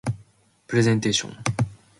[0.65, 1.37] プレゼンテーション